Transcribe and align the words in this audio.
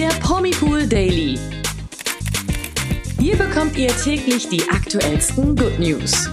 der 0.00 0.08
Promipool 0.20 0.86
Daily. 0.86 1.38
Hier 3.18 3.36
bekommt 3.36 3.76
ihr 3.76 3.94
täglich 3.98 4.48
die 4.48 4.66
aktuellsten 4.70 5.54
Good 5.54 5.78
News. 5.78 6.26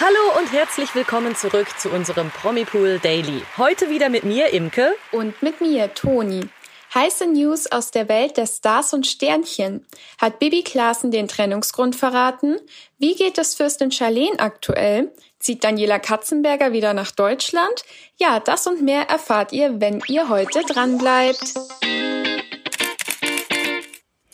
Hallo 0.00 0.38
und 0.38 0.50
herzlich 0.50 0.94
willkommen 0.94 1.36
zurück 1.36 1.68
zu 1.78 1.90
unserem 1.90 2.30
Promipool 2.30 2.98
Daily. 2.98 3.42
Heute 3.58 3.90
wieder 3.90 4.08
mit 4.08 4.24
mir, 4.24 4.54
Imke. 4.54 4.94
Und 5.12 5.42
mit 5.42 5.60
mir, 5.60 5.92
Toni. 5.92 6.48
Heiße 6.94 7.26
News 7.26 7.70
aus 7.70 7.90
der 7.90 8.08
Welt 8.08 8.38
der 8.38 8.46
Stars 8.46 8.94
und 8.94 9.06
Sternchen. 9.06 9.86
Hat 10.18 10.38
Bibi 10.38 10.62
Klaassen 10.62 11.10
den 11.10 11.28
Trennungsgrund 11.28 11.94
verraten? 11.94 12.56
Wie 12.98 13.14
geht 13.14 13.36
es 13.36 13.54
Fürstin 13.54 13.92
Charlene 13.92 14.40
aktuell? 14.40 15.12
Zieht 15.40 15.64
Daniela 15.64 15.98
Katzenberger 15.98 16.72
wieder 16.72 16.92
nach 16.92 17.12
Deutschland? 17.12 17.82
Ja, 18.18 18.40
das 18.40 18.66
und 18.66 18.82
mehr 18.82 19.04
erfahrt 19.08 19.52
ihr, 19.52 19.80
wenn 19.80 20.02
ihr 20.06 20.28
heute 20.28 20.60
dran 20.60 20.98
bleibt. 20.98 21.54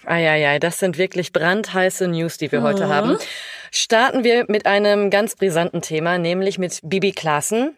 Eieiei, 0.05 0.59
das 0.59 0.81
sind 0.81 0.99
wirklich 0.99 1.33
brandheiße 1.33 2.09
News, 2.09 2.39
die 2.39 2.51
wir 2.51 2.59
mhm. 2.59 2.65
heute 2.65 2.89
haben. 2.89 3.19
Starten 3.71 4.25
wir 4.25 4.47
mit 4.49 4.67
einem 4.67 5.11
ganz 5.11 5.37
brisanten 5.37 5.81
Thema, 5.81 6.19
nämlich 6.19 6.59
mit 6.59 6.81
Bibi 6.83 7.13
Klaassen. 7.13 7.77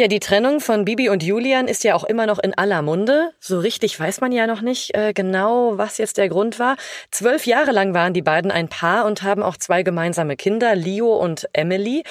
Ja, 0.00 0.08
die 0.08 0.18
Trennung 0.18 0.60
von 0.60 0.86
Bibi 0.86 1.10
und 1.10 1.22
Julian 1.22 1.68
ist 1.68 1.84
ja 1.84 1.94
auch 1.94 2.04
immer 2.04 2.24
noch 2.24 2.38
in 2.38 2.56
aller 2.56 2.80
Munde. 2.80 3.34
So 3.38 3.58
richtig 3.58 4.00
weiß 4.00 4.22
man 4.22 4.32
ja 4.32 4.46
noch 4.46 4.62
nicht 4.62 4.96
äh, 4.96 5.12
genau, 5.12 5.76
was 5.76 5.98
jetzt 5.98 6.16
der 6.16 6.30
Grund 6.30 6.58
war. 6.58 6.78
Zwölf 7.10 7.44
Jahre 7.44 7.70
lang 7.72 7.92
waren 7.92 8.14
die 8.14 8.22
beiden 8.22 8.50
ein 8.50 8.68
Paar 8.68 9.04
und 9.04 9.22
haben 9.22 9.42
auch 9.42 9.58
zwei 9.58 9.82
gemeinsame 9.82 10.36
Kinder, 10.36 10.74
Leo 10.74 11.14
und 11.16 11.50
Emily. 11.52 12.02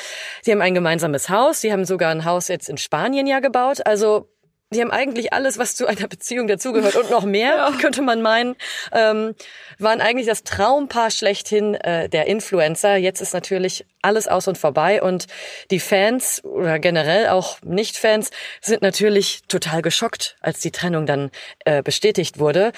Sie 0.43 0.51
haben 0.51 0.61
ein 0.61 0.75
gemeinsames 0.75 1.29
Haus. 1.29 1.61
Sie 1.61 1.73
haben 1.73 1.83
sogar 1.83 2.11
ein 2.11 2.25
Haus 2.25 2.47
jetzt 2.47 2.69
in 2.69 2.77
Spanien 2.77 3.25
ja 3.25 3.39
gebaut. 3.39 3.83
Also 3.83 4.29
Sie 4.71 4.81
haben 4.81 4.91
eigentlich 4.91 5.33
alles, 5.33 5.57
was 5.57 5.75
zu 5.75 5.87
einer 5.87 6.07
Beziehung 6.07 6.47
dazugehört 6.47 6.95
und 6.95 7.09
noch 7.09 7.25
mehr, 7.25 7.55
ja. 7.57 7.71
könnte 7.81 8.03
man 8.03 8.21
meinen. 8.21 8.55
Ähm, 8.91 9.33
waren 9.79 9.99
eigentlich 9.99 10.27
das 10.27 10.43
Traumpaar 10.43 11.09
schlechthin 11.09 11.73
äh, 11.73 12.07
der 12.07 12.27
Influencer. 12.27 12.95
Jetzt 12.95 13.19
ist 13.19 13.33
natürlich 13.33 13.87
alles 14.03 14.27
aus 14.27 14.47
und 14.47 14.59
vorbei 14.59 15.01
und 15.01 15.25
die 15.71 15.79
Fans 15.79 16.43
oder 16.43 16.77
generell 16.77 17.29
auch 17.29 17.59
Nicht-Fans 17.63 18.29
sind 18.61 18.83
natürlich 18.83 19.41
total 19.47 19.81
geschockt, 19.81 20.37
als 20.39 20.59
die 20.59 20.71
Trennung 20.71 21.07
dann 21.07 21.31
äh, 21.65 21.81
bestätigt 21.81 22.37
wurde. 22.37 22.71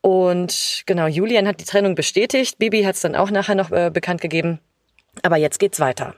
Und 0.00 0.84
genau, 0.86 1.08
Julian 1.08 1.48
hat 1.48 1.60
die 1.60 1.64
Trennung 1.64 1.96
bestätigt. 1.96 2.58
Bibi 2.58 2.84
hat 2.84 2.94
es 2.94 3.00
dann 3.00 3.16
auch 3.16 3.32
nachher 3.32 3.56
noch 3.56 3.72
äh, 3.72 3.90
bekannt 3.92 4.20
gegeben. 4.20 4.60
Aber 5.22 5.36
jetzt 5.36 5.58
geht's 5.58 5.80
weiter. 5.80 6.14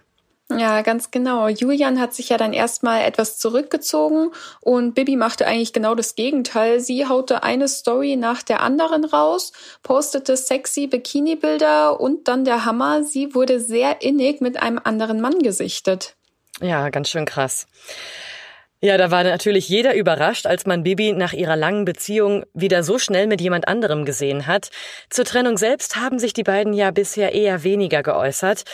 Ja, 0.51 0.83
ganz 0.83 1.11
genau. 1.11 1.49
Julian 1.49 1.99
hat 1.99 2.13
sich 2.13 2.29
ja 2.29 2.37
dann 2.37 2.53
erstmal 2.53 3.03
etwas 3.05 3.39
zurückgezogen 3.39 4.31
und 4.61 4.95
Bibi 4.95 5.17
machte 5.17 5.47
eigentlich 5.47 5.73
genau 5.73 5.95
das 5.95 6.17
Gegenteil. 6.17 6.81
Sie 6.81 7.07
haute 7.07 7.43
eine 7.43 7.67
Story 7.67 8.17
nach 8.17 8.43
der 8.43 8.61
anderen 8.61 9.05
raus, 9.05 9.53
postete 9.83 10.37
sexy 10.37 10.87
Bikini-Bilder 10.87 11.99
und 11.99 12.29
dann 12.29 12.45
der 12.45 12.67
Hammer, 12.67 13.05
sie 13.05 13.35
wurde 13.35 13.59
sehr 13.59 14.03
innig 14.03 14.43
mit 14.43 14.63
einem 14.63 14.79
anderen 14.83 15.21
Mann 15.21 15.39
gesichtet. 15.39 16.15
Ja, 16.61 16.91
ganz 16.91 17.09
schön 17.09 17.25
krass. 17.25 17.67
Ja, 18.85 18.99
da 18.99 19.11
war 19.11 19.25
natürlich 19.25 19.67
jeder 19.71 19.95
überrascht, 19.95 20.45
als 20.45 20.67
man 20.67 20.83
Bibi 20.83 21.15
nach 21.15 21.33
ihrer 21.33 21.57
langen 21.57 21.87
Beziehung 21.87 22.45
wieder 22.53 22.83
so 22.83 22.99
schnell 22.99 23.27
mit 23.27 23.41
jemand 23.41 23.67
anderem 23.67 24.05
gesehen 24.05 24.47
hat. 24.47 24.69
Zur 25.09 25.25
Trennung 25.25 25.57
selbst 25.57 25.97
haben 25.97 26.19
sich 26.19 26.35
die 26.35 26.43
beiden 26.43 26.75
ja 26.75 26.91
bisher 26.91 27.33
eher 27.33 27.65
weniger 27.65 28.03
geäußert. 28.03 28.65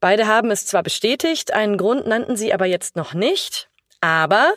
Beide 0.00 0.26
haben 0.26 0.50
es 0.50 0.66
zwar 0.66 0.82
bestätigt, 0.82 1.52
einen 1.52 1.78
Grund 1.78 2.06
nannten 2.06 2.36
sie 2.36 2.52
aber 2.52 2.66
jetzt 2.66 2.96
noch 2.96 3.14
nicht, 3.14 3.68
aber 4.00 4.52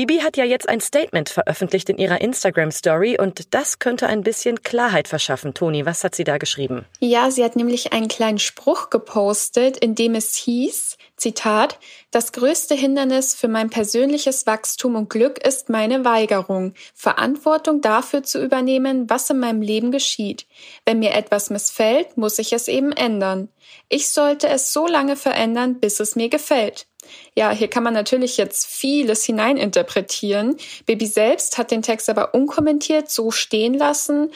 Bibi 0.00 0.20
hat 0.20 0.38
ja 0.38 0.44
jetzt 0.44 0.66
ein 0.66 0.80
Statement 0.80 1.28
veröffentlicht 1.28 1.90
in 1.90 1.98
ihrer 1.98 2.22
Instagram-Story 2.22 3.18
und 3.20 3.52
das 3.52 3.80
könnte 3.80 4.06
ein 4.06 4.22
bisschen 4.22 4.62
Klarheit 4.62 5.08
verschaffen. 5.08 5.52
Toni, 5.52 5.84
was 5.84 6.04
hat 6.04 6.14
sie 6.14 6.24
da 6.24 6.38
geschrieben? 6.38 6.86
Ja, 7.00 7.30
sie 7.30 7.44
hat 7.44 7.54
nämlich 7.54 7.92
einen 7.92 8.08
kleinen 8.08 8.38
Spruch 8.38 8.88
gepostet, 8.88 9.76
in 9.76 9.94
dem 9.94 10.14
es 10.14 10.36
hieß, 10.36 10.96
Zitat, 11.16 11.78
das 12.10 12.32
größte 12.32 12.74
Hindernis 12.74 13.34
für 13.34 13.48
mein 13.48 13.68
persönliches 13.68 14.46
Wachstum 14.46 14.94
und 14.94 15.10
Glück 15.10 15.38
ist 15.46 15.68
meine 15.68 16.02
Weigerung, 16.02 16.72
Verantwortung 16.94 17.82
dafür 17.82 18.22
zu 18.22 18.42
übernehmen, 18.42 19.10
was 19.10 19.28
in 19.28 19.38
meinem 19.38 19.60
Leben 19.60 19.92
geschieht. 19.92 20.46
Wenn 20.86 21.00
mir 21.00 21.12
etwas 21.12 21.50
missfällt, 21.50 22.16
muss 22.16 22.38
ich 22.38 22.54
es 22.54 22.68
eben 22.68 22.92
ändern. 22.92 23.50
Ich 23.90 24.08
sollte 24.08 24.48
es 24.48 24.72
so 24.72 24.86
lange 24.86 25.16
verändern, 25.16 25.78
bis 25.78 26.00
es 26.00 26.16
mir 26.16 26.30
gefällt. 26.30 26.86
Ja, 27.34 27.50
hier 27.50 27.68
kann 27.68 27.82
man 27.82 27.94
natürlich 27.94 28.36
jetzt 28.36 28.66
vieles 28.66 29.24
hineininterpretieren. 29.24 30.56
Baby 30.86 31.06
selbst 31.06 31.58
hat 31.58 31.70
den 31.70 31.82
Text 31.82 32.08
aber 32.08 32.34
unkommentiert 32.34 33.10
so 33.10 33.30
stehen 33.30 33.74
lassen. 33.74 34.30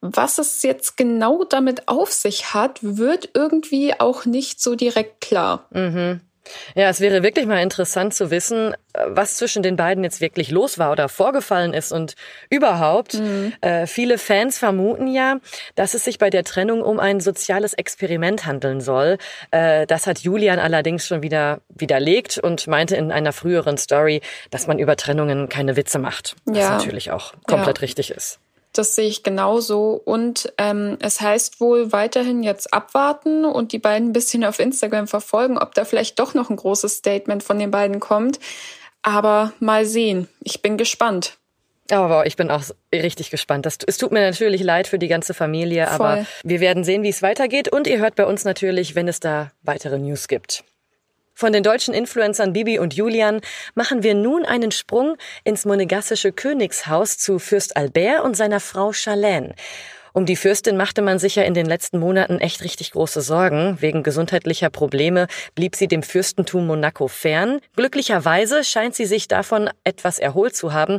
Was 0.00 0.38
es 0.38 0.62
jetzt 0.62 0.96
genau 0.96 1.44
damit 1.44 1.86
auf 1.88 2.10
sich 2.12 2.54
hat, 2.54 2.78
wird 2.82 3.30
irgendwie 3.34 3.98
auch 4.00 4.24
nicht 4.24 4.60
so 4.60 4.74
direkt 4.74 5.20
klar. 5.20 5.66
Mhm. 5.70 6.20
Ja, 6.74 6.88
es 6.88 7.00
wäre 7.00 7.22
wirklich 7.22 7.46
mal 7.46 7.62
interessant 7.62 8.14
zu 8.14 8.30
wissen, 8.30 8.74
äh, 8.92 9.04
was 9.06 9.36
zwischen 9.36 9.62
den 9.62 9.76
beiden 9.76 10.04
jetzt 10.04 10.20
wirklich 10.20 10.50
los 10.50 10.78
war 10.78 10.92
oder 10.92 11.08
vorgefallen 11.08 11.72
ist 11.72 11.92
und 11.92 12.14
überhaupt. 12.48 13.14
Mhm. 13.14 13.52
Äh, 13.60 13.86
viele 13.86 14.18
Fans 14.18 14.58
vermuten 14.58 15.06
ja, 15.06 15.38
dass 15.74 15.94
es 15.94 16.04
sich 16.04 16.18
bei 16.18 16.30
der 16.30 16.44
Trennung 16.44 16.82
um 16.82 17.00
ein 17.00 17.20
soziales 17.20 17.74
Experiment 17.74 18.46
handeln 18.46 18.80
soll. 18.80 19.18
Äh, 19.50 19.86
das 19.86 20.06
hat 20.06 20.20
Julian 20.20 20.58
allerdings 20.58 21.06
schon 21.06 21.22
wieder 21.22 21.60
widerlegt 21.68 22.38
und 22.38 22.66
meinte 22.66 22.96
in 22.96 23.12
einer 23.12 23.32
früheren 23.32 23.76
Story, 23.76 24.20
dass 24.50 24.66
man 24.66 24.78
über 24.78 24.96
Trennungen 24.96 25.48
keine 25.48 25.76
Witze 25.76 25.98
macht. 25.98 26.36
Was 26.44 26.58
ja. 26.58 26.70
natürlich 26.70 27.10
auch 27.10 27.34
komplett 27.46 27.78
ja. 27.78 27.82
richtig 27.82 28.10
ist. 28.10 28.40
Das 28.72 28.94
sehe 28.94 29.08
ich 29.08 29.22
genauso. 29.22 30.00
Und 30.04 30.52
ähm, 30.58 30.96
es 31.00 31.20
heißt 31.20 31.60
wohl 31.60 31.92
weiterhin 31.92 32.42
jetzt 32.42 32.72
abwarten 32.72 33.44
und 33.44 33.72
die 33.72 33.78
beiden 33.78 34.10
ein 34.10 34.12
bisschen 34.12 34.44
auf 34.44 34.58
Instagram 34.60 35.08
verfolgen, 35.08 35.58
ob 35.58 35.74
da 35.74 35.84
vielleicht 35.84 36.18
doch 36.18 36.34
noch 36.34 36.50
ein 36.50 36.56
großes 36.56 36.94
Statement 36.94 37.42
von 37.42 37.58
den 37.58 37.70
beiden 37.70 38.00
kommt. 38.00 38.38
Aber 39.02 39.52
mal 39.58 39.86
sehen. 39.86 40.28
Ich 40.40 40.62
bin 40.62 40.76
gespannt. 40.76 41.38
Aber 41.90 42.26
ich 42.26 42.36
bin 42.36 42.50
auch 42.50 42.62
richtig 42.92 43.30
gespannt. 43.30 43.66
Das, 43.66 43.78
es 43.86 43.98
tut 43.98 44.12
mir 44.12 44.20
natürlich 44.20 44.62
leid 44.62 44.86
für 44.86 44.98
die 44.98 45.08
ganze 45.08 45.34
Familie, 45.34 45.86
Voll. 45.86 46.06
aber 46.06 46.26
wir 46.44 46.60
werden 46.60 46.84
sehen, 46.84 47.02
wie 47.02 47.08
es 47.08 47.22
weitergeht. 47.22 47.72
Und 47.72 47.86
ihr 47.86 47.98
hört 47.98 48.14
bei 48.14 48.26
uns 48.26 48.44
natürlich, 48.44 48.94
wenn 48.94 49.08
es 49.08 49.18
da 49.18 49.50
weitere 49.62 49.98
News 49.98 50.28
gibt. 50.28 50.62
Von 51.40 51.54
den 51.54 51.62
deutschen 51.62 51.94
Influencern 51.94 52.52
Bibi 52.52 52.78
und 52.78 52.92
Julian 52.92 53.40
machen 53.74 54.02
wir 54.02 54.14
nun 54.14 54.44
einen 54.44 54.72
Sprung 54.72 55.16
ins 55.42 55.64
monegassische 55.64 56.32
Königshaus 56.32 57.16
zu 57.16 57.38
Fürst 57.38 57.78
Albert 57.78 58.22
und 58.24 58.36
seiner 58.36 58.60
Frau 58.60 58.92
Charlene. 58.92 59.54
Um 60.12 60.26
die 60.26 60.36
Fürstin 60.36 60.76
machte 60.76 61.00
man 61.00 61.18
sich 61.18 61.36
ja 61.36 61.44
in 61.44 61.54
den 61.54 61.64
letzten 61.64 61.98
Monaten 61.98 62.40
echt 62.40 62.62
richtig 62.62 62.90
große 62.90 63.22
Sorgen. 63.22 63.78
Wegen 63.80 64.02
gesundheitlicher 64.02 64.68
Probleme 64.68 65.28
blieb 65.54 65.76
sie 65.76 65.88
dem 65.88 66.02
Fürstentum 66.02 66.66
Monaco 66.66 67.08
fern. 67.08 67.60
Glücklicherweise 67.74 68.62
scheint 68.62 68.94
sie 68.94 69.06
sich 69.06 69.26
davon 69.26 69.70
etwas 69.82 70.18
erholt 70.18 70.54
zu 70.54 70.74
haben, 70.74 70.98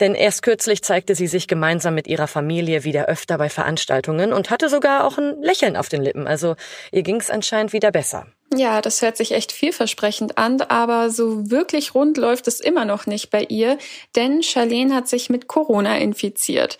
denn 0.00 0.16
erst 0.16 0.42
kürzlich 0.42 0.82
zeigte 0.82 1.14
sie 1.14 1.28
sich 1.28 1.46
gemeinsam 1.46 1.94
mit 1.94 2.08
ihrer 2.08 2.26
Familie 2.26 2.82
wieder 2.82 3.06
öfter 3.06 3.38
bei 3.38 3.48
Veranstaltungen 3.48 4.32
und 4.32 4.50
hatte 4.50 4.70
sogar 4.70 5.04
auch 5.04 5.18
ein 5.18 5.40
Lächeln 5.40 5.76
auf 5.76 5.88
den 5.88 6.02
Lippen. 6.02 6.26
Also 6.26 6.56
ihr 6.90 7.04
ging's 7.04 7.30
anscheinend 7.30 7.72
wieder 7.72 7.92
besser. 7.92 8.26
Ja, 8.54 8.80
das 8.80 9.02
hört 9.02 9.16
sich 9.18 9.32
echt 9.32 9.52
vielversprechend 9.52 10.38
an, 10.38 10.60
aber 10.62 11.10
so 11.10 11.50
wirklich 11.50 11.94
rund 11.94 12.16
läuft 12.16 12.48
es 12.48 12.60
immer 12.60 12.86
noch 12.86 13.06
nicht 13.06 13.30
bei 13.30 13.42
ihr, 13.44 13.76
denn 14.16 14.42
Charlene 14.42 14.94
hat 14.94 15.06
sich 15.06 15.28
mit 15.28 15.48
Corona 15.48 15.98
infiziert 15.98 16.78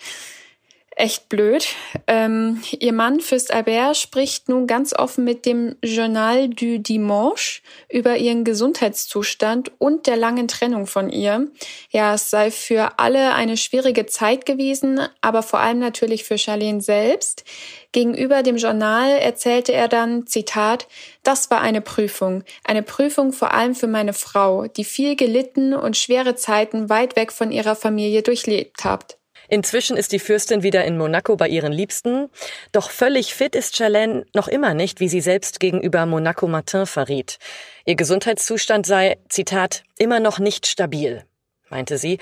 echt 0.99 1.29
blöd. 1.29 1.67
Ähm, 2.07 2.61
ihr 2.79 2.93
Mann 2.93 3.21
Fürst 3.21 3.53
Albert 3.53 3.97
spricht 3.97 4.49
nun 4.49 4.67
ganz 4.67 4.93
offen 4.93 5.25
mit 5.25 5.47
dem 5.47 5.77
Journal 5.83 6.49
du 6.49 6.79
Dimanche 6.79 7.63
über 7.89 8.17
ihren 8.17 8.45
Gesundheitszustand 8.45 9.71
und 9.79 10.07
der 10.07 10.17
langen 10.17 10.49
Trennung 10.49 10.87
von 10.87 11.09
ihr. 11.11 11.49
Ja, 11.91 12.15
es 12.15 12.31
sei 12.31 12.51
für 12.51 12.99
alle 12.99 13.35
eine 13.35 13.57
schwierige 13.57 14.07
Zeit 14.07 14.45
gewesen, 14.45 15.01
aber 15.21 15.43
vor 15.43 15.61
allem 15.61 15.79
natürlich 15.79 16.25
für 16.25 16.37
Charlene 16.37 16.81
selbst. 16.81 17.45
Gegenüber 17.93 18.43
dem 18.43 18.57
Journal 18.57 19.11
erzählte 19.19 19.73
er 19.73 19.89
dann, 19.89 20.27
Zitat, 20.27 20.89
das 21.23 21.51
war 21.51 21.61
eine 21.61 21.81
Prüfung, 21.81 22.45
eine 22.65 22.83
Prüfung 22.83 23.33
vor 23.33 23.55
allem 23.55 23.75
für 23.75 23.87
meine 23.87 24.13
Frau, 24.13 24.67
die 24.67 24.85
viel 24.85 25.17
gelitten 25.17 25.75
und 25.75 25.97
schwere 25.97 26.35
Zeiten 26.35 26.91
weit 26.91 27.17
weg 27.17 27.33
von 27.33 27.51
ihrer 27.51 27.77
Familie 27.77 28.23
durchlebt 28.23 28.85
hat. 28.85 29.18
Inzwischen 29.49 29.97
ist 29.97 30.13
die 30.13 30.19
Fürstin 30.19 30.63
wieder 30.63 30.85
in 30.85 30.99
Monaco 30.99 31.37
bei 31.37 31.49
ihren 31.49 31.73
Liebsten. 31.73 32.29
Doch 32.73 32.91
völlig 32.91 33.35
fit 33.35 33.55
ist 33.55 33.77
Charlene 33.77 34.27
noch 34.35 34.47
immer 34.49 34.75
nicht, 34.75 35.01
wie 35.01 35.09
sie 35.09 35.21
selbst 35.21 35.59
gegenüber 35.59 36.07
Monaco 36.07 36.47
Matin 36.47 36.87
verriet. 36.87 37.39
Ihr 37.87 37.97
Gesundheitszustand 37.97 38.87
sei, 38.87 39.19
Zitat, 39.29 39.85
immer 39.99 40.21
noch 40.21 40.39
nicht 40.39 40.67
stabil, 40.67 41.25
meinte 41.71 41.97
sie. 41.97 42.19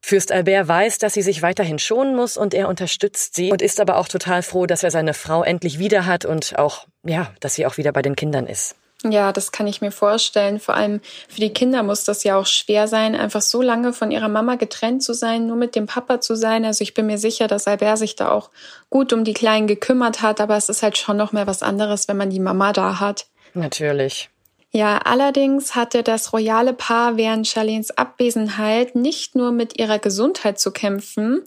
Fürst 0.00 0.32
Albert 0.32 0.68
weiß, 0.68 0.98
dass 0.98 1.14
sie 1.14 1.22
sich 1.22 1.40
weiterhin 1.40 1.78
schonen 1.78 2.14
muss 2.14 2.36
und 2.36 2.52
er 2.52 2.68
unterstützt 2.68 3.34
sie 3.34 3.50
und 3.50 3.62
ist 3.62 3.80
aber 3.80 3.96
auch 3.96 4.08
total 4.08 4.42
froh, 4.42 4.66
dass 4.66 4.82
er 4.82 4.90
seine 4.90 5.14
Frau 5.14 5.42
endlich 5.42 5.78
wieder 5.78 6.04
hat 6.04 6.26
und 6.26 6.58
auch, 6.58 6.86
ja, 7.04 7.32
dass 7.40 7.54
sie 7.54 7.64
auch 7.64 7.78
wieder 7.78 7.92
bei 7.92 8.02
den 8.02 8.14
Kindern 8.14 8.46
ist. 8.46 8.76
Ja, 9.10 9.32
das 9.32 9.52
kann 9.52 9.66
ich 9.66 9.80
mir 9.80 9.90
vorstellen. 9.90 10.58
Vor 10.58 10.74
allem 10.74 11.00
für 11.28 11.40
die 11.40 11.52
Kinder 11.52 11.82
muss 11.82 12.04
das 12.04 12.24
ja 12.24 12.38
auch 12.38 12.46
schwer 12.46 12.88
sein, 12.88 13.14
einfach 13.14 13.42
so 13.42 13.60
lange 13.60 13.92
von 13.92 14.10
ihrer 14.10 14.28
Mama 14.28 14.54
getrennt 14.54 15.02
zu 15.02 15.12
sein, 15.12 15.46
nur 15.46 15.56
mit 15.56 15.74
dem 15.74 15.86
Papa 15.86 16.20
zu 16.20 16.34
sein. 16.34 16.64
Also 16.64 16.82
ich 16.82 16.94
bin 16.94 17.06
mir 17.06 17.18
sicher, 17.18 17.46
dass 17.46 17.66
Albert 17.66 17.98
sich 17.98 18.16
da 18.16 18.30
auch 18.30 18.50
gut 18.88 19.12
um 19.12 19.24
die 19.24 19.34
Kleinen 19.34 19.66
gekümmert 19.66 20.22
hat, 20.22 20.40
aber 20.40 20.56
es 20.56 20.68
ist 20.68 20.82
halt 20.82 20.96
schon 20.96 21.16
noch 21.16 21.32
mehr 21.32 21.46
was 21.46 21.62
anderes, 21.62 22.08
wenn 22.08 22.16
man 22.16 22.30
die 22.30 22.40
Mama 22.40 22.72
da 22.72 22.98
hat. 22.98 23.26
Natürlich. 23.52 24.30
Ja, 24.70 24.98
allerdings 24.98 25.76
hatte 25.76 26.02
das 26.02 26.32
royale 26.32 26.72
Paar 26.72 27.16
während 27.16 27.46
Charlenes 27.46 27.96
Abwesenheit 27.96 28.96
nicht 28.96 29.36
nur 29.36 29.52
mit 29.52 29.78
ihrer 29.78 30.00
Gesundheit 30.00 30.58
zu 30.58 30.72
kämpfen. 30.72 31.42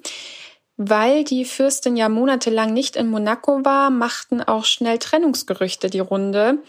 Weil 0.77 1.23
die 1.23 1.43
Fürstin 1.43 1.97
ja 1.97 2.07
monatelang 2.07 2.71
nicht 2.71 2.95
in 2.95 3.09
Monaco 3.09 3.65
war, 3.65 3.89
machten 3.89 4.41
auch 4.41 4.63
schnell 4.63 4.99
Trennungsgerüchte 4.99 5.89
die 5.89 5.99
Runde 5.99 6.59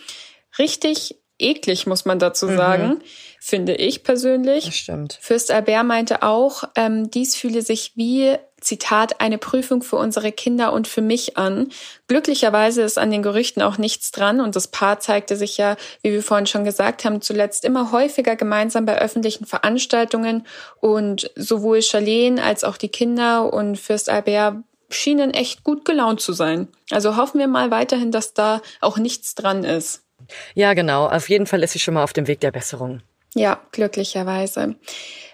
richtig 0.58 1.16
eklig, 1.38 1.86
muss 1.86 2.04
man 2.04 2.18
dazu 2.18 2.48
mhm. 2.48 2.56
sagen, 2.56 2.88
mhm. 2.88 3.00
finde 3.40 3.74
ich 3.74 4.02
persönlich. 4.02 4.66
Das 4.66 4.74
stimmt. 4.74 5.18
Fürst 5.20 5.50
Albert 5.50 5.84
meinte 5.84 6.22
auch, 6.22 6.64
ähm, 6.74 7.10
dies 7.10 7.36
fühle 7.36 7.62
sich 7.62 7.92
wie, 7.94 8.36
Zitat, 8.60 9.20
eine 9.20 9.38
Prüfung 9.38 9.82
für 9.82 9.96
unsere 9.96 10.32
Kinder 10.32 10.72
und 10.72 10.88
für 10.88 11.00
mich 11.00 11.36
an. 11.36 11.68
Glücklicherweise 12.08 12.82
ist 12.82 12.98
an 12.98 13.12
den 13.12 13.22
Gerüchten 13.22 13.62
auch 13.62 13.78
nichts 13.78 14.10
dran 14.10 14.40
und 14.40 14.56
das 14.56 14.66
Paar 14.66 14.98
zeigte 14.98 15.36
sich 15.36 15.56
ja, 15.58 15.76
wie 16.02 16.10
wir 16.10 16.24
vorhin 16.24 16.46
schon 16.46 16.64
gesagt 16.64 17.04
haben, 17.04 17.20
zuletzt 17.20 17.64
immer 17.64 17.92
häufiger 17.92 18.34
gemeinsam 18.34 18.84
bei 18.84 19.00
öffentlichen 19.00 19.46
Veranstaltungen 19.46 20.44
und 20.80 21.30
sowohl 21.36 21.82
Charlene 21.82 22.42
als 22.42 22.64
auch 22.64 22.76
die 22.76 22.88
Kinder 22.88 23.52
und 23.52 23.78
Fürst 23.78 24.10
Albert 24.10 24.56
schienen 24.90 25.32
echt 25.32 25.62
gut 25.62 25.84
gelaunt 25.84 26.20
zu 26.20 26.32
sein. 26.32 26.66
Also 26.90 27.16
hoffen 27.16 27.38
wir 27.38 27.48
mal 27.48 27.70
weiterhin, 27.70 28.10
dass 28.10 28.34
da 28.34 28.60
auch 28.80 28.98
nichts 28.98 29.34
dran 29.34 29.62
ist. 29.62 30.07
Ja, 30.54 30.74
genau. 30.74 31.06
Auf 31.06 31.28
jeden 31.28 31.46
Fall 31.46 31.62
ist 31.62 31.72
sie 31.72 31.78
schon 31.78 31.94
mal 31.94 32.04
auf 32.04 32.12
dem 32.12 32.26
Weg 32.26 32.40
der 32.40 32.50
Besserung. 32.50 33.00
Ja, 33.34 33.60
glücklicherweise. 33.72 34.76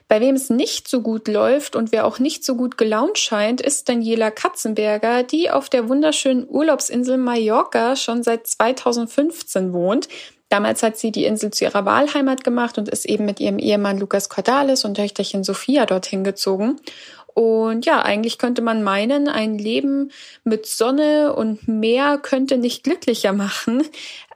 Bei 0.08 0.20
wem 0.20 0.34
es 0.34 0.50
nicht 0.50 0.86
so 0.88 1.00
gut 1.00 1.28
läuft 1.28 1.76
und 1.76 1.90
wer 1.90 2.06
auch 2.06 2.18
nicht 2.18 2.44
so 2.44 2.56
gut 2.56 2.76
gelaunt 2.76 3.18
scheint, 3.18 3.60
ist 3.60 3.88
Daniela 3.88 4.30
Katzenberger, 4.30 5.22
die 5.22 5.50
auf 5.50 5.70
der 5.70 5.88
wunderschönen 5.88 6.46
Urlaubsinsel 6.48 7.16
Mallorca 7.16 7.96
schon 7.96 8.22
seit 8.22 8.46
2015 8.46 9.72
wohnt. 9.72 10.08
Damals 10.50 10.82
hat 10.82 10.98
sie 10.98 11.10
die 11.10 11.24
Insel 11.24 11.50
zu 11.52 11.64
ihrer 11.64 11.86
Wahlheimat 11.86 12.44
gemacht 12.44 12.76
und 12.76 12.88
ist 12.88 13.06
eben 13.06 13.24
mit 13.24 13.40
ihrem 13.40 13.58
Ehemann 13.58 13.98
Lukas 13.98 14.28
Cordalis 14.28 14.84
und 14.84 14.94
Töchterchen 14.94 15.42
Sophia 15.42 15.86
dorthin 15.86 16.22
gezogen. 16.22 16.76
Und 17.32 17.84
ja, 17.84 18.02
eigentlich 18.02 18.38
könnte 18.38 18.62
man 18.62 18.84
meinen, 18.84 19.28
ein 19.28 19.58
Leben 19.58 20.12
mit 20.44 20.66
Sonne 20.66 21.34
und 21.34 21.66
Meer 21.66 22.18
könnte 22.18 22.58
nicht 22.58 22.84
glücklicher 22.84 23.32
machen. 23.32 23.82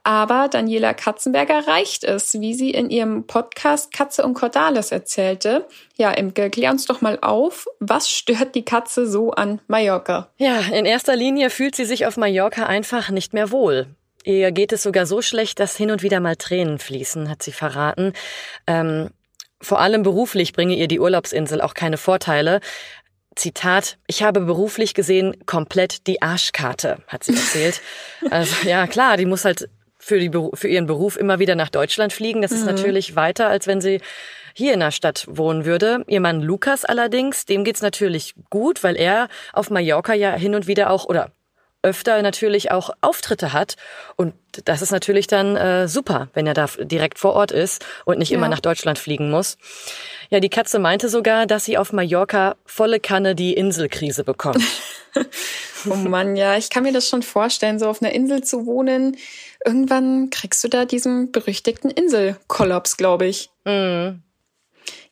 Aber 0.09 0.49
Daniela 0.49 0.95
Katzenberger 0.95 1.69
reicht 1.69 2.03
es, 2.03 2.41
wie 2.41 2.55
sie 2.55 2.71
in 2.71 2.89
ihrem 2.89 3.27
Podcast 3.27 3.93
Katze 3.93 4.25
und 4.25 4.33
Cordalis 4.33 4.91
erzählte. 4.91 5.67
Ja, 5.99 6.13
Imke, 6.13 6.49
klär 6.49 6.71
uns 6.71 6.87
doch 6.87 7.03
mal 7.03 7.19
auf, 7.21 7.67
was 7.79 8.09
stört 8.09 8.55
die 8.55 8.65
Katze 8.65 9.07
so 9.07 9.33
an 9.33 9.61
Mallorca? 9.67 10.31
Ja, 10.39 10.61
in 10.61 10.87
erster 10.87 11.15
Linie 11.15 11.51
fühlt 11.51 11.77
sie 11.77 11.85
sich 11.85 12.07
auf 12.07 12.17
Mallorca 12.17 12.65
einfach 12.65 13.11
nicht 13.11 13.35
mehr 13.35 13.51
wohl. 13.51 13.87
Ihr 14.25 14.51
geht 14.51 14.73
es 14.73 14.83
sogar 14.83 15.05
so 15.05 15.21
schlecht, 15.21 15.61
dass 15.61 15.77
hin 15.77 15.91
und 15.91 16.03
wieder 16.03 16.21
mal 16.21 16.37
Tränen 16.37 16.79
fließen, 16.79 17.29
hat 17.29 17.43
sie 17.43 17.53
verraten. 17.53 18.15
Ähm, 18.67 19.11
vor 19.61 19.79
allem 19.79 20.05
beruflich 20.05 20.55
bringe 20.55 20.75
ihr 20.75 20.89
die 20.89 21.01
Urlaubsinsel 21.01 21.61
auch 21.61 21.75
keine 21.75 21.99
Vorteile. 21.99 22.61
Zitat, 23.37 23.99
ich 24.07 24.23
habe 24.23 24.41
beruflich 24.41 24.95
gesehen 24.95 25.37
komplett 25.45 26.07
die 26.07 26.23
Arschkarte, 26.23 27.03
hat 27.09 27.25
sie 27.25 27.35
erzählt. 27.35 27.83
also 28.31 28.67
ja, 28.67 28.87
klar, 28.87 29.19
die 29.19 29.27
muss 29.27 29.45
halt 29.45 29.69
für, 30.09 30.19
die, 30.19 30.31
für 30.55 30.69
ihren 30.69 30.87
Beruf 30.87 31.17
immer 31.17 31.39
wieder 31.39 31.55
nach 31.55 31.69
Deutschland 31.69 32.13
fliegen. 32.13 32.43
Das 32.43 32.51
mhm. 32.51 32.57
ist 32.57 32.65
natürlich 32.65 33.15
weiter, 33.15 33.49
als 33.49 33.67
wenn 33.67 33.81
sie 33.81 34.01
hier 34.55 34.73
in 34.73 34.81
der 34.81 34.91
Stadt 34.91 35.27
wohnen 35.31 35.65
würde. 35.65 36.05
Ihr 36.09 36.21
Mann 36.21 36.41
Lukas 36.41 36.85
allerdings, 36.85 37.45
dem 37.45 37.63
geht's 37.63 37.83
natürlich 37.83 38.35
gut, 38.51 38.83
weil 38.83 38.97
er 38.97 39.29
auf 39.53 39.71
Mallorca 39.71 40.15
ja 40.15 40.35
hin 40.35 40.55
und 40.55 40.67
wieder 40.67 40.91
auch 40.91 41.05
oder 41.05 41.31
öfter 41.83 42.21
natürlich 42.23 42.71
auch 42.71 42.91
Auftritte 43.01 43.53
hat. 43.53 43.77
Und 44.17 44.35
das 44.65 44.83
ist 44.83 44.91
natürlich 44.91 45.27
dann 45.27 45.57
äh, 45.57 45.89
super, 45.89 46.29
wenn 46.35 46.47
er 46.47 46.55
da 46.55 46.67
direkt 46.79 47.19
vor 47.19 47.35
Ort 47.35 47.53
ist 47.53 47.85
und 48.05 48.19
nicht 48.19 48.31
ja. 48.31 48.39
immer 48.39 48.49
nach 48.49 48.61
Deutschland 48.61 48.99
fliegen 48.99 49.31
muss. 49.31 49.59
Ja, 50.31 50.41
die 50.41 50.51
Katze 50.51 50.79
meinte 50.79 51.09
sogar, 51.09 51.47
dass 51.47 51.65
sie 51.65 51.79
auf 51.79 51.93
Mallorca 51.93 52.57
volle 52.67 53.01
Kanne 53.01 53.35
die 53.35 53.55
Inselkrise 53.55 54.25
bekommt. 54.25 54.63
oh 55.91 55.95
Mann, 55.95 56.37
ja, 56.37 56.57
ich 56.57 56.71
kann 56.71 56.83
mir 56.83 56.93
das 56.93 57.09
schon 57.09 57.23
vorstellen, 57.23 57.79
so 57.79 57.89
auf 57.89 58.03
einer 58.03 58.13
Insel 58.13 58.43
zu 58.43 58.67
wohnen 58.67 59.17
irgendwann 59.65 60.31
kriegst 60.31 60.63
du 60.65 60.69
da 60.69 60.85
diesen 60.85 61.33
berüchtigten 61.33 61.91
Inselkollaps, 61.91 62.97
glaube 62.97 63.27
ich. 63.27 63.51
Mhm. 63.65 64.23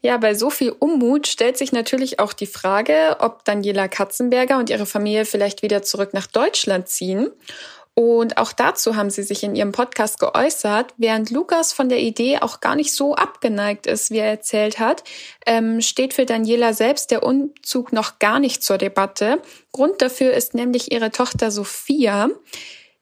Ja, 0.03 0.17
bei 0.19 0.35
so 0.35 0.51
viel 0.51 0.71
Unmut 0.71 1.27
stellt 1.27 1.57
sich 1.59 1.73
natürlich 1.73 2.21
auch 2.21 2.33
die 2.33 2.47
Frage, 2.47 3.17
ob 3.21 3.45
Daniela 3.45 3.89
Katzenberger 3.89 4.59
und 4.59 4.71
ihre 4.71 4.87
Familie 4.87 5.25
vielleicht 5.25 5.63
wieder 5.63 5.83
zurück 5.83 6.13
nach 6.13 6.27
Deutschland 6.27 6.89
ziehen. 6.89 7.31
Und 7.99 8.37
auch 8.37 8.53
dazu 8.53 8.95
haben 8.95 9.09
sie 9.09 9.23
sich 9.23 9.43
in 9.43 9.57
ihrem 9.57 9.73
Podcast 9.73 10.21
geäußert, 10.21 10.93
während 10.99 11.31
Lukas 11.31 11.73
von 11.73 11.89
der 11.89 12.01
Idee 12.01 12.39
auch 12.41 12.61
gar 12.61 12.77
nicht 12.77 12.93
so 12.93 13.15
abgeneigt 13.15 13.87
ist, 13.87 14.11
wie 14.11 14.19
er 14.19 14.29
erzählt 14.29 14.79
hat, 14.79 15.03
ähm, 15.47 15.81
steht 15.81 16.13
für 16.13 16.27
Daniela 16.27 16.75
selbst 16.75 17.11
der 17.11 17.23
Umzug 17.23 17.95
noch 17.95 18.19
gar 18.19 18.39
nicht 18.39 18.63
zur 18.63 18.77
Debatte. 18.77 19.41
Grund 19.73 20.03
dafür 20.03 20.35
ist 20.35 20.53
nämlich 20.53 20.93
ihre 20.93 21.11
Tochter 21.11 21.51
Sophia. 21.51 22.29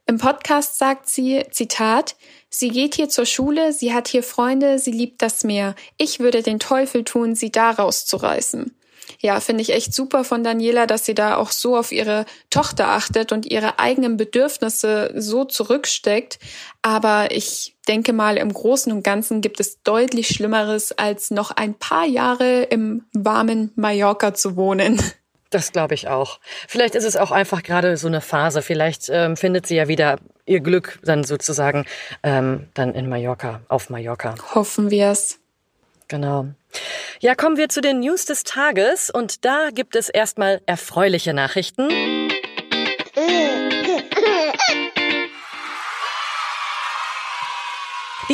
Im 0.07 0.19
Podcast 0.19 0.79
sagt 0.79 1.09
sie, 1.09 1.45
Zitat, 1.51 2.17
Sie 2.57 2.69
geht 2.69 2.95
hier 2.95 3.09
zur 3.09 3.27
Schule, 3.27 3.73
sie 3.73 3.93
hat 3.93 4.07
hier 4.07 4.23
Freunde, 4.23 4.79
sie 4.79 4.93
liebt 4.93 5.23
das 5.23 5.43
Meer. 5.43 5.75
Ich 5.99 6.21
würde 6.21 6.41
den 6.41 6.61
Teufel 6.61 7.03
tun, 7.03 7.35
sie 7.35 7.51
da 7.51 7.73
rauszureißen. 7.73 8.73
Ja, 9.19 9.41
finde 9.41 9.63
ich 9.63 9.73
echt 9.73 9.93
super 9.93 10.23
von 10.23 10.45
Daniela, 10.45 10.87
dass 10.87 11.05
sie 11.05 11.17
da 11.17 11.37
auch 11.37 11.51
so 11.51 11.77
auf 11.77 11.91
ihre 11.91 12.27
Tochter 12.51 12.91
achtet 12.91 13.33
und 13.33 13.45
ihre 13.45 13.81
eigenen 13.81 14.17
Bedürfnisse 14.17 15.13
so 15.17 15.45
zurücksteckt. 15.45 16.39
Aber 16.81 17.33
ich 17.33 17.75
denke 17.89 18.13
mal, 18.13 18.37
im 18.37 18.53
Großen 18.53 18.93
und 18.93 19.03
Ganzen 19.03 19.41
gibt 19.41 19.59
es 19.59 19.83
deutlich 19.83 20.29
Schlimmeres, 20.29 20.93
als 20.93 21.33
noch 21.33 21.51
ein 21.51 21.75
paar 21.75 22.07
Jahre 22.07 22.63
im 22.63 23.05
warmen 23.13 23.73
Mallorca 23.75 24.33
zu 24.33 24.55
wohnen. 24.55 25.03
Das 25.55 25.71
glaube 25.71 25.95
ich 25.95 26.09
auch. 26.09 26.41
Vielleicht 26.67 26.97
ist 26.97 27.05
es 27.05 27.17
auch 27.17 27.31
einfach 27.31 27.63
gerade 27.63 27.97
so 27.97 28.09
eine 28.09 28.21
Phase. 28.21 28.61
Vielleicht 28.61 29.09
ähm, 29.09 29.37
findet 29.37 29.69
sie 29.69 29.77
ja 29.77 29.87
wieder 29.87 30.19
ihr 30.47 30.59
Glück 30.59 30.99
dann 31.05 31.23
sozusagen 31.23 31.87
ähm, 32.25 32.67
dann 32.75 32.93
in 32.93 33.09
Mallorca, 33.09 33.61
auf 33.69 33.89
Mallorca. 33.89 34.35
Hoffen 34.53 34.91
wir 34.91 35.13
es. 35.13 35.39
Genau. 36.09 36.49
Ja, 37.21 37.37
kommen 37.37 37.57
wir 37.57 37.69
zu 37.69 37.81
den 37.81 38.01
News 38.01 38.25
des 38.25 38.43
Tages 38.43 39.11
und 39.11 39.45
da 39.45 39.69
gibt 39.73 39.95
es 39.95 40.09
erstmal 40.09 40.61
erfreuliche 40.67 41.33
Nachrichten. 41.35 42.24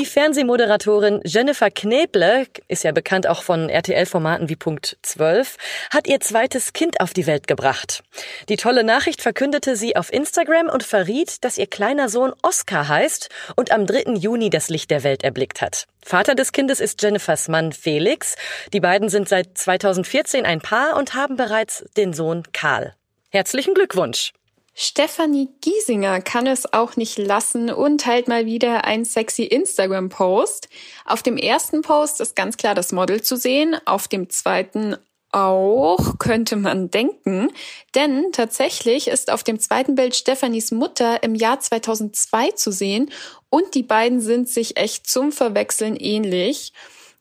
Die 0.01 0.07
Fernsehmoderatorin 0.07 1.21
Jennifer 1.27 1.71
Kneble, 1.71 2.47
ist 2.69 2.85
ja 2.85 2.93
bekannt 2.93 3.27
auch 3.27 3.43
von 3.43 3.69
RTL-Formaten 3.69 4.49
wie 4.49 4.57
Punkt 4.57 4.97
12, 5.03 5.59
hat 5.91 6.09
ihr 6.09 6.21
zweites 6.21 6.73
Kind 6.73 7.03
auf 7.03 7.13
die 7.13 7.27
Welt 7.27 7.47
gebracht. 7.47 8.03
Die 8.49 8.57
tolle 8.57 8.83
Nachricht 8.83 9.21
verkündete 9.21 9.77
sie 9.77 9.97
auf 9.97 10.11
Instagram 10.11 10.71
und 10.71 10.85
verriet, 10.85 11.45
dass 11.45 11.59
ihr 11.59 11.67
kleiner 11.67 12.09
Sohn 12.09 12.33
Oscar 12.41 12.89
heißt 12.89 13.29
und 13.57 13.73
am 13.73 13.85
3. 13.85 14.15
Juni 14.15 14.49
das 14.49 14.71
Licht 14.71 14.91
der 14.91 15.05
Welt 15.05 15.23
erblickt 15.23 15.61
hat. 15.61 15.85
Vater 16.03 16.35
des 16.35 16.53
Kindes 16.53 16.81
ist 16.81 17.03
Jennifers 17.03 17.49
Mann 17.49 17.71
Felix. 17.71 18.37
Die 18.73 18.81
beiden 18.81 19.11
sind 19.11 19.29
seit 19.29 19.59
2014 19.59 20.47
ein 20.47 20.63
Paar 20.63 20.97
und 20.97 21.13
haben 21.13 21.37
bereits 21.37 21.85
den 21.99 22.15
Sohn 22.15 22.45
Karl. 22.55 22.95
Herzlichen 23.29 23.75
Glückwunsch! 23.75 24.33
Stefanie 24.75 25.49
Giesinger 25.61 26.21
kann 26.21 26.47
es 26.47 26.73
auch 26.73 26.97
nicht 26.97 27.19
lassen 27.19 27.71
und 27.71 28.01
teilt 28.01 28.29
mal 28.29 28.47
wieder 28.47 28.85
ein 28.85 29.05
sexy 29.05 29.45
Instagram-Post. 29.45 30.69
Auf 31.05 31.23
dem 31.23 31.37
ersten 31.37 31.83
Post 31.83 32.21
ist 32.21 32.37
ganz 32.37 32.57
klar 32.57 32.75
das 32.75 32.93
Model 32.93 33.21
zu 33.23 33.37
sehen, 33.37 33.77
auf 33.85 34.09
dem 34.09 34.31
zweiten 34.31 34.97
auch, 35.33 36.19
könnte 36.19 36.57
man 36.57 36.91
denken. 36.91 37.53
Denn 37.95 38.33
tatsächlich 38.33 39.09
ist 39.09 39.31
auf 39.31 39.45
dem 39.45 39.61
zweiten 39.61 39.95
Bild 39.95 40.17
Stefanis 40.17 40.73
Mutter 40.73 41.23
im 41.23 41.35
Jahr 41.35 41.61
2002 41.61 42.53
zu 42.53 42.73
sehen 42.73 43.11
und 43.49 43.75
die 43.75 43.83
beiden 43.83 44.21
sind 44.21 44.49
sich 44.49 44.77
echt 44.77 45.09
zum 45.09 45.33
Verwechseln 45.33 45.97
ähnlich. 45.97 46.73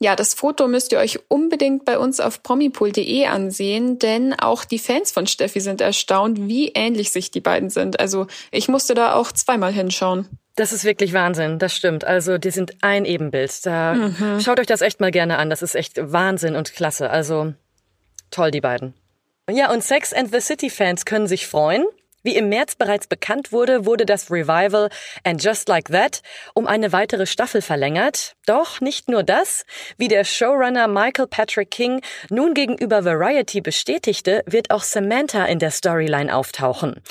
Ja, 0.02 0.16
das 0.16 0.34
Foto 0.34 0.70
müsst 0.70 0.94
ihr 0.94 0.98
euch 1.00 1.20
unbedingt 1.28 1.84
bei 1.84 1.98
uns 1.98 2.22
auf 2.22 2.42
promipool.de 2.42 3.26
ansehen, 3.26 4.00
denn 4.00 4.34
auch 4.34 4.64
die 4.64 4.80
Fans 4.80 5.12
von 5.12 5.28
Steffi 5.28 5.60
sind 5.60 5.82
erstaunt, 5.82 6.48
wie 6.48 6.70
ähnlich 6.70 7.12
sich 7.12 7.32
die 7.32 7.42
beiden 7.42 7.70
sind. 7.70 8.00
Also 8.00 8.28
ich 8.52 8.70
musste 8.70 8.94
da 8.94 9.14
auch 9.14 9.34
zweimal 9.34 9.74
hinschauen. 9.74 10.30
Das 10.56 10.72
ist 10.72 10.86
wirklich 10.86 11.12
Wahnsinn, 11.12 11.60
das 11.60 11.76
stimmt. 11.76 12.06
Also 12.06 12.38
die 12.38 12.52
sind 12.52 12.76
ein 12.82 13.04
Ebenbild. 13.04 13.66
Da 13.66 13.94
mhm. 13.94 14.40
schaut 14.40 14.60
euch 14.60 14.68
das 14.68 14.82
echt 14.82 15.02
mal 15.02 15.12
gerne 15.12 15.38
an. 15.38 15.50
Das 15.50 15.62
ist 15.62 15.76
echt 15.76 16.00
Wahnsinn 16.02 16.56
und 16.56 16.74
klasse. 16.74 17.10
Also 17.10 17.54
toll, 18.32 18.52
die 18.52 18.62
beiden. 18.62 18.94
Ja, 19.50 19.72
und 19.72 19.84
Sex 19.84 20.14
and 20.14 20.32
the 20.32 20.40
City 20.40 20.70
Fans 20.70 21.06
können 21.06 21.28
sich 21.28 21.46
freuen. 21.48 21.86
Wie 22.22 22.36
im 22.36 22.50
März 22.50 22.76
bereits 22.76 23.08
bekannt 23.08 23.54
wurde, 23.54 23.86
wurde 23.86 24.06
das 24.06 24.30
Revival 24.30 24.90
And 25.24 25.42
Just 25.42 25.70
Like 25.70 25.90
That 25.90 26.22
um 26.54 26.68
eine 26.68 26.92
weitere 26.92 27.26
Staffel 27.26 27.62
verlängert. 27.62 28.36
Doch 28.46 28.82
nicht 28.82 29.08
nur 29.08 29.24
das. 29.24 29.66
Wie 29.98 30.10
der 30.10 30.26
Showrunner 30.26 30.90
Michael 30.90 31.28
Patrick 31.28 31.72
King 31.72 32.02
nun 32.30 32.54
gegenüber 32.54 33.06
Variety 33.06 33.62
bestätigte, 33.62 34.44
wird 34.46 34.70
auch 34.70 34.84
Samantha 34.84 35.46
in 35.46 35.60
der 35.60 35.72
Storyline 35.72 36.36
auftauchen. 36.36 37.02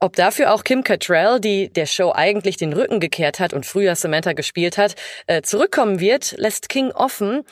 Ob 0.00 0.16
dafür 0.16 0.52
auch 0.52 0.64
Kim 0.64 0.82
Cattrall, 0.82 1.40
die 1.40 1.72
der 1.72 1.86
Show 1.86 2.12
eigentlich 2.12 2.56
den 2.56 2.72
Rücken 2.72 2.98
gekehrt 2.98 3.38
hat 3.38 3.52
und 3.52 3.64
früher 3.64 3.94
Samantha 3.94 4.32
gespielt 4.32 4.76
hat, 4.76 4.96
äh, 5.28 5.42
zurückkommen 5.42 6.00
wird, 6.00 6.34
lässt 6.36 6.68
King 6.68 6.90
offen. 6.90 7.44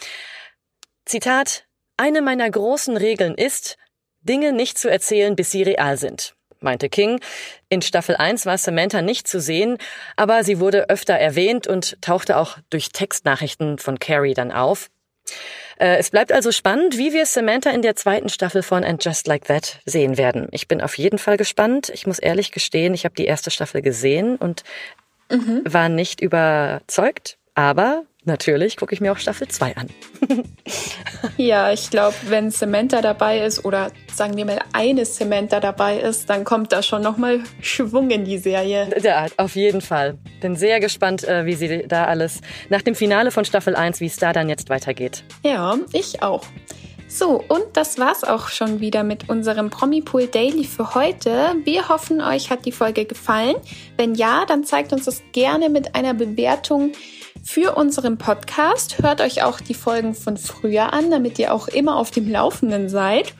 Zitat, 1.04 1.66
eine 1.96 2.20
meiner 2.20 2.50
großen 2.50 2.96
Regeln 2.96 3.36
ist, 3.36 3.76
Dinge 4.22 4.52
nicht 4.52 4.76
zu 4.76 4.90
erzählen, 4.90 5.36
bis 5.36 5.52
sie 5.52 5.62
real 5.62 5.96
sind 5.96 6.34
meinte 6.64 6.88
King. 6.88 7.20
In 7.68 7.82
Staffel 7.82 8.16
1 8.16 8.46
war 8.46 8.58
Samantha 8.58 9.02
nicht 9.02 9.28
zu 9.28 9.40
sehen, 9.40 9.78
aber 10.16 10.42
sie 10.42 10.58
wurde 10.58 10.88
öfter 10.90 11.14
erwähnt 11.14 11.66
und 11.66 12.00
tauchte 12.02 12.36
auch 12.36 12.58
durch 12.70 12.88
Textnachrichten 12.88 13.78
von 13.78 13.98
Carrie 14.00 14.34
dann 14.34 14.50
auf. 14.50 14.90
Äh, 15.78 15.96
es 15.96 16.10
bleibt 16.10 16.32
also 16.32 16.52
spannend, 16.52 16.98
wie 16.98 17.12
wir 17.12 17.26
Samantha 17.26 17.70
in 17.70 17.82
der 17.82 17.96
zweiten 17.96 18.28
Staffel 18.28 18.62
von 18.62 18.84
And 18.84 19.04
Just 19.04 19.26
Like 19.26 19.44
That 19.46 19.80
sehen 19.84 20.16
werden. 20.16 20.48
Ich 20.52 20.68
bin 20.68 20.80
auf 20.80 20.96
jeden 20.98 21.18
Fall 21.18 21.36
gespannt. 21.36 21.90
Ich 21.90 22.06
muss 22.06 22.18
ehrlich 22.18 22.52
gestehen, 22.52 22.94
ich 22.94 23.04
habe 23.04 23.14
die 23.14 23.26
erste 23.26 23.50
Staffel 23.50 23.82
gesehen 23.82 24.36
und 24.36 24.62
mhm. 25.30 25.62
war 25.64 25.88
nicht 25.88 26.20
überzeugt, 26.20 27.38
aber 27.54 28.04
natürlich 28.24 28.76
gucke 28.76 28.94
ich 28.94 29.00
mir 29.00 29.12
auch 29.12 29.18
Staffel 29.18 29.48
2 29.48 29.76
an. 29.76 29.88
ja, 31.36 31.72
ich 31.72 31.90
glaube, 31.90 32.14
wenn 32.28 32.50
Samantha 32.50 33.00
dabei 33.00 33.40
ist 33.40 33.64
oder 33.64 33.90
sagen 34.12 34.36
wir 34.36 34.44
mal 34.44 34.60
eine 34.72 35.04
Samantha 35.04 35.60
dabei 35.60 35.98
ist, 35.98 36.30
dann 36.30 36.44
kommt 36.44 36.72
da 36.72 36.82
schon 36.82 37.02
nochmal 37.02 37.40
Schwung 37.60 38.10
in 38.10 38.24
die 38.24 38.38
Serie. 38.38 38.88
Ja, 39.02 39.26
auf 39.36 39.56
jeden 39.56 39.80
Fall. 39.80 40.18
Bin 40.40 40.56
sehr 40.56 40.80
gespannt, 40.80 41.24
äh, 41.24 41.46
wie 41.46 41.54
sie 41.54 41.86
da 41.88 42.04
alles 42.04 42.40
nach 42.68 42.82
dem 42.82 42.94
Finale 42.94 43.30
von 43.30 43.44
Staffel 43.44 43.74
1, 43.74 44.00
wie 44.00 44.06
es 44.06 44.16
da 44.16 44.32
dann 44.32 44.48
jetzt 44.48 44.68
weitergeht. 44.68 45.24
Ja, 45.42 45.76
ich 45.92 46.22
auch. 46.22 46.42
So, 47.06 47.44
und 47.46 47.64
das 47.74 47.98
war's 47.98 48.24
auch 48.24 48.48
schon 48.48 48.80
wieder 48.80 49.04
mit 49.04 49.28
unserem 49.28 49.70
Promipool 49.70 50.26
Daily 50.26 50.64
für 50.64 50.96
heute. 50.96 51.54
Wir 51.62 51.88
hoffen, 51.88 52.20
euch 52.20 52.50
hat 52.50 52.66
die 52.66 52.72
Folge 52.72 53.04
gefallen. 53.04 53.54
Wenn 53.96 54.16
ja, 54.16 54.44
dann 54.46 54.64
zeigt 54.64 54.92
uns 54.92 55.04
das 55.04 55.22
gerne 55.32 55.68
mit 55.68 55.94
einer 55.94 56.14
Bewertung 56.14 56.90
für 57.44 57.76
unseren 57.76 58.18
Podcast. 58.18 59.02
Hört 59.02 59.20
euch 59.20 59.42
auch 59.42 59.60
die 59.60 59.74
Folgen 59.74 60.14
von 60.14 60.36
früher 60.36 60.92
an, 60.92 61.10
damit 61.10 61.38
ihr 61.38 61.52
auch 61.52 61.68
immer 61.68 61.96
auf 61.96 62.10
dem 62.10 62.28
Laufenden 62.28 62.88
seid. 62.88 63.34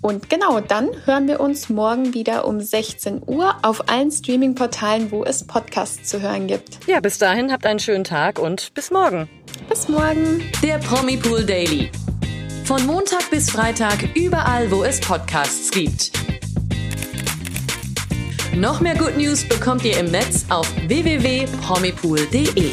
Und 0.00 0.30
genau, 0.30 0.60
dann 0.60 0.90
hören 1.06 1.26
wir 1.26 1.40
uns 1.40 1.68
morgen 1.68 2.14
wieder 2.14 2.46
um 2.46 2.60
16 2.60 3.22
Uhr 3.26 3.56
auf 3.62 3.88
allen 3.88 4.12
Streaming-Portalen, 4.12 5.10
wo 5.10 5.24
es 5.24 5.44
Podcasts 5.44 6.08
zu 6.08 6.22
hören 6.22 6.46
gibt. 6.46 6.78
Ja, 6.86 7.00
bis 7.00 7.18
dahin 7.18 7.50
habt 7.50 7.66
einen 7.66 7.80
schönen 7.80 8.04
Tag 8.04 8.38
und 8.38 8.72
bis 8.74 8.92
morgen. 8.92 9.28
Bis 9.68 9.88
morgen. 9.88 10.44
Der 10.62 10.78
Promipool 10.78 11.44
Daily. 11.44 11.90
Von 12.64 12.86
Montag 12.86 13.28
bis 13.30 13.50
Freitag 13.50 14.14
überall, 14.14 14.70
wo 14.70 14.84
es 14.84 15.00
Podcasts 15.00 15.70
gibt. 15.72 16.12
Noch 18.54 18.80
mehr 18.80 18.94
Good 18.96 19.16
News 19.16 19.44
bekommt 19.44 19.84
ihr 19.84 19.98
im 19.98 20.10
Netz 20.10 20.44
auf 20.48 20.68
www.promipool.de. 20.86 22.72